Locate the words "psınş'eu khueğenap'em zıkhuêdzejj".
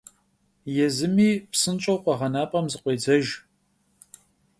1.51-3.29